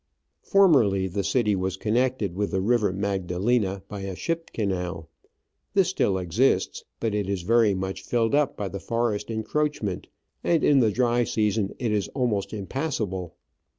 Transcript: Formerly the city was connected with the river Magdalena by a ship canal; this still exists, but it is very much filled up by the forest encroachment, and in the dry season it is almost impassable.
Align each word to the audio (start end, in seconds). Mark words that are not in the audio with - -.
Formerly 0.41 1.05
the 1.07 1.23
city 1.23 1.55
was 1.55 1.77
connected 1.77 2.33
with 2.33 2.49
the 2.49 2.59
river 2.59 2.91
Magdalena 2.91 3.83
by 3.87 3.99
a 4.01 4.15
ship 4.15 4.51
canal; 4.51 5.09
this 5.75 5.89
still 5.89 6.17
exists, 6.17 6.83
but 6.99 7.13
it 7.13 7.29
is 7.29 7.43
very 7.43 7.75
much 7.75 8.01
filled 8.01 8.33
up 8.33 8.57
by 8.57 8.67
the 8.67 8.79
forest 8.79 9.29
encroachment, 9.29 10.07
and 10.43 10.63
in 10.63 10.79
the 10.79 10.89
dry 10.89 11.23
season 11.23 11.75
it 11.77 11.91
is 11.91 12.07
almost 12.15 12.51
impassable. 12.51 13.35